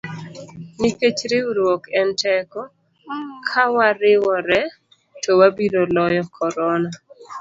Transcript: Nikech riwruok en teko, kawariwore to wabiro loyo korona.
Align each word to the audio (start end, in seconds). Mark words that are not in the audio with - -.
Nikech 0.79 1.19
riwruok 1.31 1.83
en 1.99 2.09
teko, 2.21 2.61
kawariwore 3.49 4.59
to 5.21 5.31
wabiro 5.39 5.81
loyo 5.95 6.23
korona. 6.35 6.91